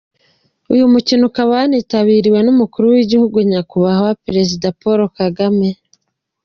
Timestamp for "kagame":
5.19-5.69